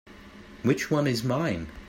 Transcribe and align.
Which 0.63 0.89
one 0.89 1.05
is 1.05 1.23
mine? 1.23 1.67